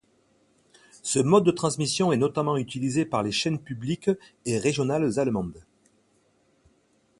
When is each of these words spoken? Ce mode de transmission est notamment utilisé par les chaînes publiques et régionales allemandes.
Ce 1.03 1.19
mode 1.19 1.43
de 1.45 1.51
transmission 1.51 2.11
est 2.11 2.17
notamment 2.17 2.57
utilisé 2.57 3.05
par 3.05 3.21
les 3.21 3.31
chaînes 3.31 3.59
publiques 3.59 4.09
et 4.47 4.57
régionales 4.57 5.19
allemandes. 5.19 5.63